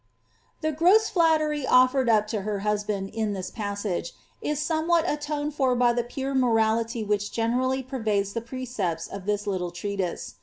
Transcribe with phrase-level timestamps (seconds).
[0.61, 5.53] The gross flattery offered up to her husband in this passage, is some what atoned
[5.53, 10.33] for by the pure morality wliich generally pervades the pre cepts of this little treatise.